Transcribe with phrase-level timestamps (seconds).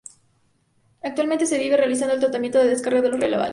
[1.03, 3.49] Actualmente se viene realizando el tratamiento de descarga de los relaves.